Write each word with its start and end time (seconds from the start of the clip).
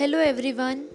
Hello 0.00 0.18
everyone. 0.18 0.86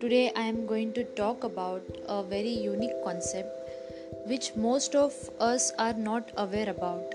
Today 0.00 0.32
I 0.34 0.44
am 0.50 0.64
going 0.64 0.94
to 0.94 1.04
talk 1.16 1.44
about 1.44 1.82
a 2.08 2.22
very 2.22 2.54
unique 2.66 2.94
concept 3.04 3.50
which 4.26 4.56
most 4.56 4.94
of 4.94 5.12
us 5.38 5.70
are 5.78 5.92
not 5.92 6.30
aware 6.38 6.70
about. 6.70 7.12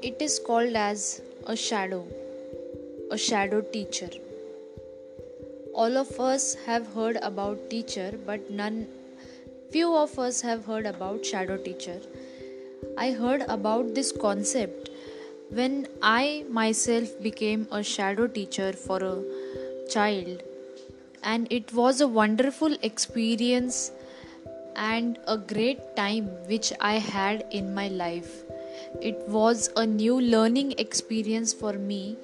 It 0.00 0.22
is 0.22 0.38
called 0.38 0.74
as 0.76 1.20
a 1.46 1.54
shadow, 1.54 2.06
a 3.10 3.18
shadow 3.18 3.60
teacher. 3.60 4.08
All 5.74 5.98
of 5.98 6.18
us 6.18 6.54
have 6.64 6.86
heard 6.94 7.18
about 7.20 7.68
teacher 7.68 8.14
but 8.24 8.50
none 8.50 8.86
few 9.70 9.94
of 9.94 10.18
us 10.18 10.40
have 10.40 10.64
heard 10.64 10.86
about 10.86 11.26
shadow 11.26 11.58
teacher. 11.58 12.00
I 12.96 13.10
heard 13.12 13.42
about 13.42 13.94
this 13.94 14.10
concept 14.10 14.88
when 15.50 15.86
I 16.02 16.44
myself 16.48 17.20
became 17.22 17.66
a 17.70 17.82
shadow 17.82 18.26
teacher 18.26 18.72
for 18.72 18.98
a 19.02 19.22
child, 19.88 20.42
and 21.22 21.46
it 21.50 21.72
was 21.72 22.00
a 22.00 22.08
wonderful 22.08 22.76
experience 22.82 23.92
and 24.76 25.18
a 25.26 25.36
great 25.36 25.96
time 25.96 26.26
which 26.46 26.72
I 26.80 26.94
had 26.98 27.46
in 27.50 27.74
my 27.74 27.88
life. 27.88 28.42
It 29.00 29.18
was 29.28 29.70
a 29.76 29.86
new 29.86 30.20
learning 30.20 30.74
experience 30.78 31.52
for 31.52 31.74
me, 31.74 32.16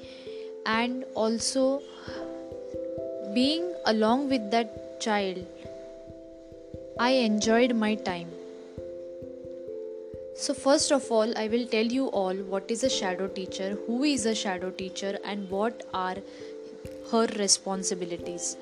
and 0.66 1.04
also 1.14 1.82
being 3.34 3.72
along 3.86 4.28
with 4.28 4.50
that 4.50 5.00
child, 5.00 5.46
I 6.98 7.10
enjoyed 7.10 7.74
my 7.74 7.94
time. 7.94 8.39
So, 10.34 10.54
first 10.54 10.90
of 10.92 11.10
all, 11.10 11.36
I 11.36 11.48
will 11.48 11.66
tell 11.66 11.84
you 11.84 12.06
all 12.06 12.34
what 12.34 12.70
is 12.70 12.84
a 12.84 12.88
shadow 12.88 13.26
teacher, 13.28 13.76
who 13.86 14.04
is 14.04 14.26
a 14.26 14.34
shadow 14.34 14.70
teacher, 14.70 15.18
and 15.24 15.50
what 15.50 15.86
are 15.92 16.16
her 17.10 17.26
responsibilities. 17.38 18.56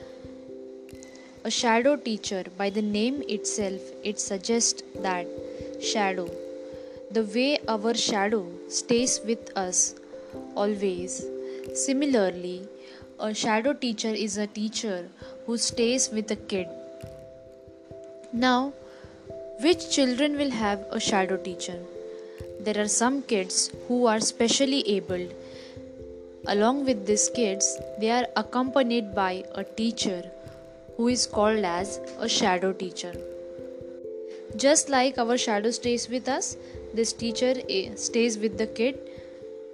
A 1.44 1.50
shadow 1.50 1.96
teacher, 1.96 2.44
by 2.56 2.70
the 2.70 2.82
name 2.82 3.22
itself, 3.28 3.80
it 4.02 4.18
suggests 4.18 4.82
that 4.96 5.26
shadow, 5.80 6.28
the 7.10 7.22
way 7.24 7.58
our 7.68 7.94
shadow 7.94 8.46
stays 8.68 9.20
with 9.24 9.56
us 9.56 9.94
always. 10.56 11.24
Similarly, 11.74 12.66
a 13.20 13.32
shadow 13.34 13.72
teacher 13.72 14.08
is 14.08 14.36
a 14.36 14.46
teacher 14.46 15.08
who 15.46 15.56
stays 15.56 16.10
with 16.10 16.30
a 16.30 16.36
kid. 16.36 16.66
Now, 18.32 18.72
which 19.60 19.90
children 19.90 20.36
will 20.38 20.50
have 20.50 20.86
a 20.92 21.00
shadow 21.00 21.36
teacher? 21.36 21.76
There 22.60 22.80
are 22.80 22.86
some 22.86 23.22
kids 23.22 23.72
who 23.88 24.06
are 24.06 24.20
specially 24.20 24.88
abled. 24.88 25.34
Along 26.46 26.84
with 26.84 27.06
these 27.06 27.28
kids, 27.28 27.76
they 28.00 28.10
are 28.10 28.26
accompanied 28.36 29.16
by 29.16 29.42
a 29.56 29.64
teacher 29.64 30.30
who 30.96 31.08
is 31.08 31.26
called 31.26 31.64
as 31.64 31.98
a 32.20 32.28
shadow 32.28 32.72
teacher. 32.72 33.12
Just 34.56 34.88
like 34.88 35.18
our 35.18 35.36
shadow 35.36 35.72
stays 35.72 36.08
with 36.08 36.28
us, 36.28 36.56
this 36.94 37.12
teacher 37.12 37.54
stays 37.96 38.38
with 38.38 38.58
the 38.58 38.66
kid 38.68 39.00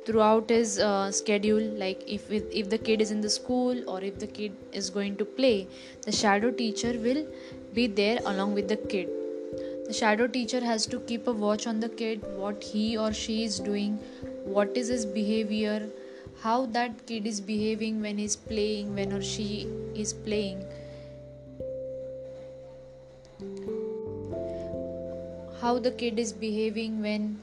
throughout 0.06 0.48
his 0.48 0.78
uh, 0.78 1.10
schedule 1.10 1.62
like 1.82 2.02
if 2.06 2.30
if 2.30 2.70
the 2.70 2.78
kid 2.78 3.00
is 3.00 3.10
in 3.10 3.20
the 3.20 3.30
school 3.30 3.78
or 3.88 4.00
if 4.02 4.18
the 4.18 4.26
kid 4.26 4.52
is 4.72 4.90
going 4.90 5.16
to 5.16 5.24
play 5.24 5.66
the 6.02 6.12
shadow 6.12 6.50
teacher 6.50 6.92
will 7.06 7.26
be 7.72 7.86
there 7.86 8.18
along 8.26 8.52
with 8.52 8.68
the 8.68 8.76
kid 8.76 9.08
the 9.86 9.92
shadow 9.92 10.26
teacher 10.26 10.60
has 10.60 10.86
to 10.86 10.98
keep 11.00 11.26
a 11.26 11.32
watch 11.32 11.66
on 11.66 11.80
the 11.80 11.88
kid, 11.88 12.22
what 12.36 12.62
he 12.62 12.96
or 12.96 13.12
she 13.12 13.44
is 13.44 13.60
doing, 13.60 13.98
what 14.44 14.76
is 14.76 14.88
his 14.88 15.04
behavior, 15.04 15.90
how 16.40 16.66
that 16.66 17.06
kid 17.06 17.26
is 17.26 17.40
behaving 17.40 18.00
when 18.00 18.16
he's 18.16 18.36
playing, 18.36 18.94
when 18.94 19.12
or 19.12 19.22
she 19.22 19.68
is 19.94 20.12
playing. 20.12 20.64
How 25.60 25.78
the 25.78 25.90
kid 25.90 26.18
is 26.18 26.32
behaving 26.32 27.02
when 27.02 27.42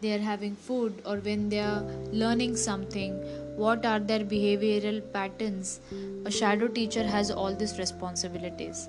they 0.00 0.14
are 0.14 0.20
having 0.20 0.54
food 0.54 1.00
or 1.04 1.16
when 1.16 1.48
they 1.48 1.60
are 1.60 1.82
learning 2.12 2.56
something, 2.56 3.14
what 3.56 3.84
are 3.84 3.98
their 3.98 4.20
behavioral 4.20 5.00
patterns. 5.12 5.80
A 6.24 6.30
shadow 6.30 6.68
teacher 6.68 7.04
has 7.04 7.30
all 7.30 7.54
these 7.54 7.78
responsibilities. 7.78 8.88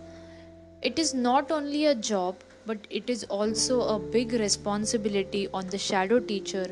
It 0.82 1.00
is 1.00 1.14
not 1.14 1.52
only 1.52 1.86
a 1.86 1.96
job 1.96 2.36
but 2.69 2.85
it 2.91 3.09
is 3.09 3.24
also 3.35 3.81
a 3.81 3.97
big 4.16 4.34
responsibility 4.34 5.47
on 5.59 5.69
the 5.75 5.78
shadow 5.78 6.19
teacher 6.19 6.66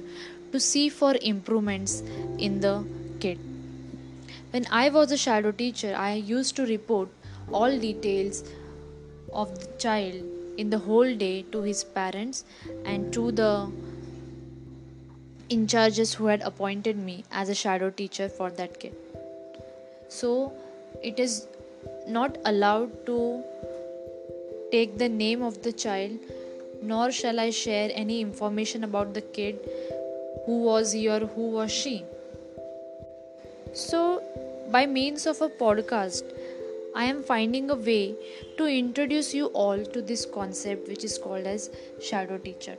to 0.51 0.59
see 0.59 0.89
for 0.89 1.15
improvements 1.21 2.03
in 2.37 2.59
the 2.59 2.73
kid. 3.19 3.39
When 4.51 4.67
I 4.71 4.89
was 4.89 5.11
a 5.11 5.17
shadow 5.17 5.51
teacher, 5.51 5.95
I 5.95 6.13
used 6.13 6.55
to 6.57 6.65
report 6.65 7.09
all 7.51 7.79
details 7.79 8.43
of 9.33 9.57
the 9.59 9.67
child 9.77 10.21
in 10.57 10.69
the 10.69 10.77
whole 10.77 11.15
day 11.15 11.45
to 11.51 11.61
his 11.63 11.83
parents 11.83 12.45
and 12.85 13.11
to 13.13 13.31
the 13.31 13.51
in 15.49 15.67
charges 15.67 16.13
who 16.13 16.27
had 16.27 16.41
appointed 16.41 16.97
me 17.09 17.23
as 17.31 17.49
a 17.49 17.55
shadow 17.55 17.89
teacher 17.89 18.29
for 18.29 18.51
that 18.51 18.79
kid. 18.79 18.95
So 20.09 20.53
it 21.01 21.19
is 21.19 21.47
not 22.07 22.37
allowed 22.45 23.05
to 23.07 23.43
take 24.71 24.97
the 24.97 25.09
name 25.09 25.41
of 25.41 25.61
the 25.63 25.71
child, 25.71 26.11
nor 26.81 27.11
shall 27.11 27.39
I 27.39 27.49
share 27.49 27.89
any 27.93 28.21
information 28.21 28.83
about 28.83 29.13
the 29.13 29.21
kid, 29.21 29.59
who 30.45 30.61
was 30.63 30.91
he 30.91 31.07
or 31.09 31.19
who 31.19 31.49
was 31.51 31.71
she. 31.71 32.03
So, 33.73 34.21
by 34.71 34.85
means 34.85 35.25
of 35.25 35.41
a 35.41 35.49
podcast, 35.49 36.23
I 36.95 37.05
am 37.05 37.23
finding 37.23 37.69
a 37.69 37.75
way 37.75 38.15
to 38.57 38.65
introduce 38.65 39.33
you 39.33 39.47
all 39.47 39.83
to 39.85 40.01
this 40.01 40.25
concept 40.25 40.87
which 40.87 41.03
is 41.03 41.17
called 41.17 41.45
as 41.45 41.69
shadow 42.01 42.37
teacher. 42.37 42.77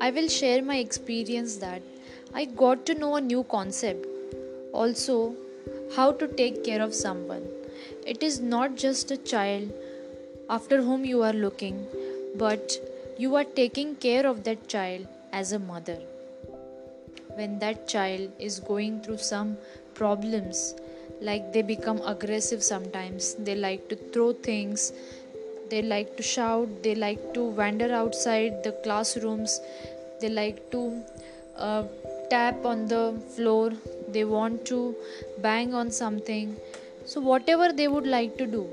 I 0.00 0.10
will 0.10 0.28
share 0.28 0.62
my 0.62 0.76
experience 0.76 1.56
that 1.56 1.82
I 2.34 2.44
got 2.44 2.86
to 2.86 2.94
know 2.94 3.16
a 3.16 3.20
new 3.20 3.44
concept, 3.44 4.06
also, 4.72 5.34
how 5.96 6.12
to 6.12 6.28
take 6.28 6.64
care 6.64 6.82
of 6.82 6.94
someone 6.94 7.48
it 8.06 8.22
is 8.22 8.40
not 8.40 8.76
just 8.76 9.10
a 9.10 9.16
child 9.16 9.72
after 10.50 10.82
whom 10.82 11.04
you 11.04 11.22
are 11.22 11.32
looking, 11.32 11.86
but 12.36 12.76
you 13.16 13.34
are 13.36 13.44
taking 13.44 13.94
care 13.96 14.26
of 14.26 14.44
that 14.44 14.68
child 14.68 15.06
as 15.32 15.52
a 15.52 15.58
mother. 15.58 15.98
When 17.36 17.58
that 17.60 17.88
child 17.88 18.30
is 18.38 18.60
going 18.60 19.00
through 19.00 19.18
some 19.18 19.56
problems, 19.94 20.74
like 21.20 21.52
they 21.52 21.62
become 21.62 22.00
aggressive 22.04 22.62
sometimes, 22.62 23.34
they 23.34 23.54
like 23.54 23.88
to 23.88 23.96
throw 23.96 24.32
things, 24.32 24.92
they 25.70 25.80
like 25.80 26.16
to 26.18 26.22
shout, 26.22 26.68
they 26.82 26.94
like 26.94 27.32
to 27.34 27.42
wander 27.42 27.92
outside 27.92 28.62
the 28.62 28.72
classrooms, 28.84 29.60
they 30.20 30.28
like 30.28 30.70
to 30.70 31.02
uh, 31.56 31.84
tap 32.28 32.64
on 32.66 32.86
the 32.86 33.18
floor, 33.34 33.72
they 34.08 34.24
want 34.24 34.64
to 34.66 34.94
bang 35.38 35.72
on 35.72 35.90
something 35.90 36.56
so, 37.06 37.20
whatever 37.20 37.72
they 37.72 37.86
would 37.86 38.06
like 38.06 38.38
to 38.38 38.46
do, 38.46 38.66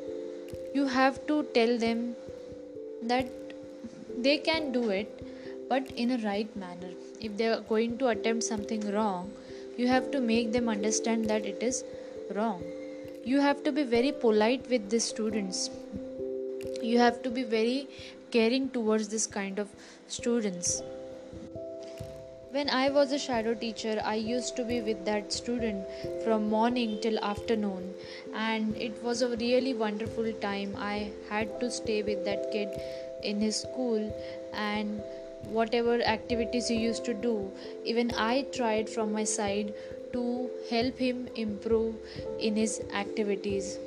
you 0.74 0.86
have 0.86 1.26
to 1.28 1.44
tell 1.54 1.78
them 1.78 2.16
that 3.04 3.28
they 4.18 4.38
can 4.38 4.72
do 4.72 4.90
it, 4.90 5.24
but 5.68 5.92
in 5.92 6.12
a 6.12 6.18
right 6.20 6.56
manner. 6.56 6.92
If 7.20 7.36
they 7.36 7.48
are 7.48 7.60
going 7.62 7.98
to 7.98 8.08
attempt 8.08 8.44
something 8.44 8.90
wrong, 8.94 9.32
you 9.78 9.88
have 9.88 10.12
to 10.12 10.22
make 10.22 10.54
them 10.54 10.70
understand 10.70 11.26
that 11.26 11.46
it 11.46 11.62
is 11.62 11.84
wrong. 12.34 12.64
You 13.26 13.42
have 13.42 13.64
to 13.64 13.72
be 13.72 13.84
very 13.84 14.12
polite 14.12 14.70
with 14.70 14.90
the 14.90 15.00
students. 15.00 15.70
You 16.82 17.00
have 17.00 17.22
to 17.24 17.30
be 17.30 17.44
very 17.44 17.88
caring 18.32 18.70
towards 18.70 19.10
this 19.10 19.28
kind 19.28 19.60
of 19.60 19.68
students 20.08 20.82
when 22.52 22.70
I 22.70 22.90
was 22.90 23.12
a 23.14 23.20
shadow 23.20 23.54
teacher, 23.54 24.02
I 24.04 24.16
used 24.16 24.56
to 24.58 24.66
be 24.66 24.82
with 24.82 25.06
that 25.06 25.32
student 25.32 25.86
from 26.24 26.50
morning 26.50 26.98
till 27.02 27.18
afternoon, 27.20 27.94
and 28.34 28.76
it 28.76 29.02
was 29.04 29.22
a 29.22 29.30
really 29.38 29.74
wonderful 29.74 30.32
time. 30.42 30.76
I 30.78 31.12
had 31.30 31.60
to 31.62 31.72
stay 31.72 32.04
with 32.04 32.26
that 32.26 32.52
kid 32.52 32.70
in 33.24 33.40
his 33.40 33.56
school, 33.56 34.02
and 34.54 35.02
whatever 35.60 36.02
activities 36.02 36.68
he 36.68 36.76
used 36.76 37.06
to 37.06 37.14
do, 37.14 37.50
even 37.86 38.12
I 38.18 38.42
tried 38.60 38.90
from 38.90 39.14
my 39.14 39.24
side 39.24 39.74
to 40.12 40.50
help 40.70 40.98
him 40.98 41.28
improve 41.36 41.96
in 42.40 42.58
his 42.58 42.82
activities. 42.94 43.78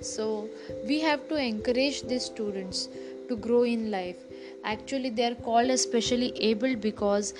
So, 0.00 0.48
we 0.86 1.00
have 1.00 1.28
to 1.28 1.36
encourage 1.36 2.02
these 2.02 2.24
students 2.26 2.88
to 3.28 3.36
grow 3.36 3.62
in 3.64 3.90
life 3.90 4.16
actually 4.64 5.10
they 5.10 5.24
are 5.24 5.34
called 5.34 5.70
especially 5.70 6.32
able 6.52 6.76
because 6.76 7.34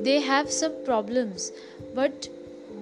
they 0.00 0.20
have 0.20 0.50
some 0.50 0.72
problems 0.84 1.52
but 1.94 2.28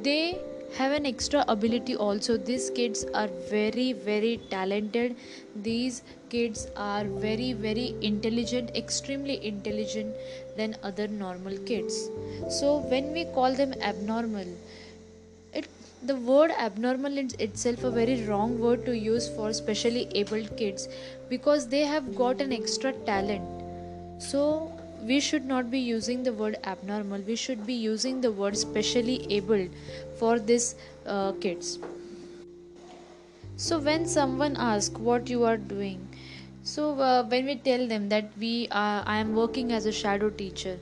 they 0.02 0.38
have 0.76 0.92
an 0.92 1.04
extra 1.04 1.44
ability 1.48 1.96
also. 1.96 2.36
These 2.36 2.70
kids 2.70 3.04
are 3.14 3.28
very 3.50 3.92
very 3.92 4.40
talented. 4.50 5.16
These 5.56 6.02
kids 6.28 6.68
are 6.76 7.04
very 7.04 7.52
very 7.52 7.94
intelligent 8.02 8.70
extremely 8.76 9.44
intelligent 9.44 10.14
than 10.56 10.76
other 10.82 11.08
normal 11.08 11.56
kids. 11.58 12.08
So 12.48 12.78
when 12.88 13.12
we 13.12 13.24
call 13.24 13.54
them 13.54 13.74
abnormal 13.82 14.46
the 16.02 16.16
word 16.16 16.50
abnormal 16.52 17.18
is 17.18 17.34
itself 17.34 17.84
a 17.84 17.90
very 17.90 18.24
wrong 18.24 18.58
word 18.58 18.86
to 18.86 18.96
use 18.96 19.28
for 19.28 19.52
specially 19.52 20.08
abled 20.14 20.56
kids 20.56 20.88
because 21.28 21.68
they 21.68 21.82
have 21.82 22.14
got 22.16 22.40
an 22.40 22.52
extra 22.52 22.92
talent. 23.04 24.22
So 24.22 24.72
we 25.02 25.20
should 25.20 25.44
not 25.44 25.70
be 25.70 25.78
using 25.78 26.22
the 26.22 26.32
word 26.32 26.58
abnormal. 26.64 27.20
We 27.20 27.36
should 27.36 27.66
be 27.66 27.74
using 27.74 28.20
the 28.20 28.32
word 28.32 28.56
specially 28.56 29.26
abled 29.30 29.70
for 30.18 30.38
these 30.38 30.74
uh, 31.06 31.32
kids. 31.32 31.78
So 33.56 33.78
when 33.78 34.06
someone 34.06 34.56
asks 34.56 34.98
what 34.98 35.28
you 35.28 35.44
are 35.44 35.58
doing 35.58 36.09
so 36.62 36.98
uh, 37.00 37.24
when 37.24 37.46
we 37.46 37.54
tell 37.56 37.86
them 37.88 38.08
that 38.08 38.30
we 38.38 38.68
i 38.70 39.16
am 39.18 39.34
working 39.34 39.72
as 39.72 39.86
a 39.86 39.92
shadow 39.92 40.28
teacher 40.40 40.78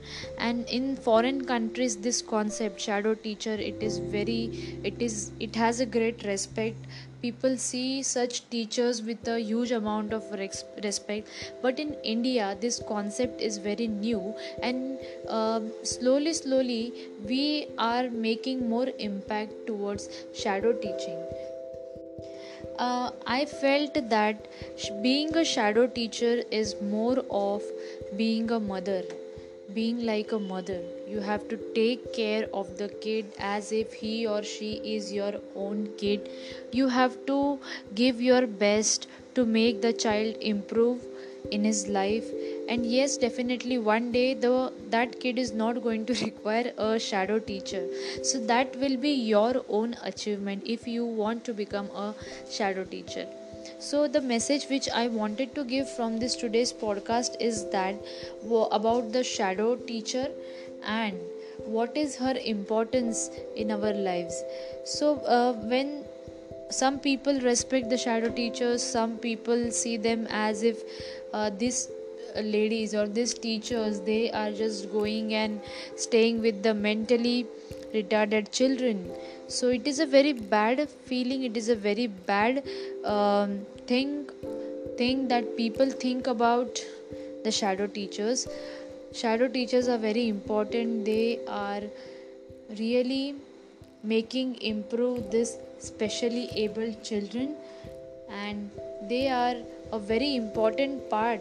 and 0.47 0.69
in 0.79 0.97
foreign 0.97 1.45
countries 1.51 1.97
this 2.07 2.21
concept 2.21 2.81
shadow 2.81 3.15
teacher 3.15 3.55
it 3.55 3.83
is 3.89 3.99
very 4.17 4.41
it 4.83 5.01
is 5.09 5.31
it 5.41 5.55
has 5.57 5.81
a 5.81 5.87
great 5.87 6.25
respect. 6.25 6.77
People 7.21 7.57
see 7.57 8.01
such 8.05 8.49
teachers 8.49 9.03
with 9.03 9.27
a 9.27 9.41
huge 9.41 9.73
amount 9.73 10.13
of 10.13 10.25
respect. 10.85 11.29
But 11.63 11.81
in 11.81 11.95
india 12.05 12.57
this 12.61 12.81
concept 12.89 13.41
is 13.41 13.59
very 13.59 13.89
new 13.89 14.35
and 14.63 14.99
uh, 15.29 15.61
slowly 15.83 16.33
slowly 16.33 16.93
we 17.25 17.67
are 17.79 18.09
making 18.11 18.69
more 18.69 18.89
impact 18.99 19.53
towards 19.67 20.09
shadow 20.33 20.73
teaching 20.73 21.19
uh, 22.79 23.11
I 23.27 23.45
felt 23.45 23.95
that 24.11 24.49
being 25.03 25.37
a 25.37 25.45
shadow 25.45 25.87
teacher 25.87 26.43
is 26.51 26.77
more 26.81 27.19
of 27.31 27.63
being 28.17 28.51
a 28.51 28.61
mother, 28.61 29.03
being 29.75 30.05
like 30.07 30.33
a 30.33 30.39
mother. 30.39 30.81
You 31.09 31.21
have 31.21 31.49
to 31.49 31.59
take 31.75 32.13
care 32.13 32.49
of 32.55 32.77
the 32.79 32.89
kid 32.89 33.27
as 33.39 33.73
if 33.73 33.93
he 33.93 34.27
or 34.27 34.43
she 34.43 34.73
is 34.97 35.13
your 35.13 35.35
own 35.57 35.89
kid. 35.99 36.31
You 36.73 36.89
have 36.89 37.27
to 37.27 37.59
give 37.95 38.21
your 38.21 38.47
best 38.47 39.09
to 39.35 39.45
make 39.45 39.83
the 39.83 39.93
child 39.93 40.37
improve 40.41 41.05
in 41.51 41.65
his 41.65 41.89
life 41.89 42.31
and 42.69 42.85
yes 42.87 43.17
definitely 43.17 43.79
one 43.79 44.11
day 44.13 44.35
the 44.35 44.73
that 44.95 45.19
kid 45.21 45.39
is 45.39 45.53
not 45.53 45.83
going 45.83 46.05
to 46.11 46.15
require 46.25 46.73
a 46.77 46.99
shadow 46.99 47.39
teacher. 47.39 47.83
So 48.23 48.41
that 48.53 48.77
will 48.77 48.97
be 48.97 49.11
your 49.11 49.65
own 49.69 49.97
achievement 50.03 50.63
if 50.67 50.87
you 50.87 51.05
want 51.05 51.45
to 51.45 51.55
become 51.55 51.87
a 51.87 52.15
shadow 52.51 52.85
teacher. 52.85 53.27
So 53.79 54.07
the 54.09 54.21
message 54.21 54.67
which 54.75 54.89
i 55.01 55.07
wanted 55.09 55.55
to 55.55 55.65
give 55.65 55.91
from 55.97 56.19
this 56.19 56.37
today's 56.37 56.73
podcast 56.85 57.41
is 57.49 57.65
that 57.71 57.97
about 58.79 59.13
the 59.13 59.25
shadow 59.25 59.75
teacher 59.77 60.29
and 60.85 61.21
what 61.65 61.97
is 61.97 62.17
her 62.17 62.35
importance 62.45 63.31
in 63.57 63.71
our 63.71 63.93
lives. 63.93 64.43
So 64.85 65.17
uh, 65.21 65.53
when 65.75 66.05
some 66.71 66.99
people 66.99 67.41
respect 67.41 67.89
the 67.89 67.97
shadow 67.97 68.29
teachers 68.29 68.83
some 68.83 69.17
people 69.19 69.71
see 69.71 69.97
them 69.97 70.27
as 70.31 70.63
if 70.63 70.83
uh, 71.33 71.51
this 71.51 71.89
ladies 72.37 72.95
or 72.95 73.07
these 73.07 73.35
teachers 73.35 74.01
they 74.01 74.31
are 74.31 74.51
just 74.51 74.91
going 74.93 75.35
and 75.35 75.61
staying 75.97 76.41
with 76.41 76.63
the 76.63 76.75
mentally 76.75 77.47
retarded 77.95 78.51
children. 78.53 79.11
So 79.47 79.69
it 79.69 79.87
is 79.87 79.99
a 79.99 80.07
very 80.07 80.33
bad 80.33 80.89
feeling 80.89 81.43
it 81.45 81.57
is 81.57 81.69
a 81.69 81.77
very 81.77 82.07
bad 82.07 82.63
um, 83.05 83.67
thing 83.87 84.31
thing 84.97 85.29
that 85.29 85.57
people 85.57 85.91
think 85.91 86.27
about 86.27 86.85
the 87.45 87.51
shadow 87.51 87.87
teachers. 87.87 88.47
Shadow 89.13 89.49
teachers 89.49 89.89
are 89.89 89.99
very 89.99 90.29
important 90.29 91.05
they 91.05 91.41
are 91.49 91.83
really 92.79 93.35
making 94.03 94.61
improve 94.61 95.31
this 95.31 95.57
specially 95.79 96.51
able 96.55 96.93
children 97.03 97.55
and 98.31 98.71
they 99.09 99.29
are 99.29 99.57
a 99.93 99.99
very 99.99 100.37
important 100.37 101.09
part 101.11 101.41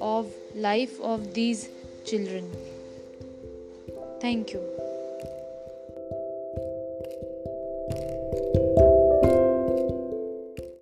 of 0.00 0.32
life 0.54 1.00
of 1.00 1.34
these 1.34 1.68
children. 2.04 2.50
Thank 4.20 4.52
you 4.52 4.83